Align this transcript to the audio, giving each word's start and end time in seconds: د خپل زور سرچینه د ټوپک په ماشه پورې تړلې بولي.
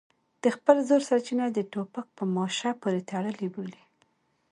د 0.43 0.45
خپل 0.55 0.77
زور 0.87 1.01
سرچینه 1.09 1.45
د 1.51 1.59
ټوپک 1.71 2.05
په 2.17 2.23
ماشه 2.35 2.71
پورې 2.81 3.05
تړلې 3.11 3.47
بولي. 3.53 3.83